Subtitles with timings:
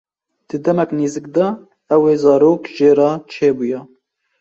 [0.47, 1.47] Di demeke nêzik de
[1.93, 3.79] ew ê zarokek jê re çêbûya.